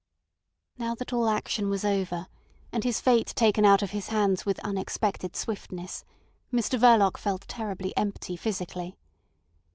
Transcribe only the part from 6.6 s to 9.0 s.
Verloc felt terribly empty physically.